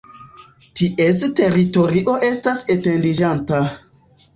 [0.79, 3.67] Ties teritorio estas etendiĝanta.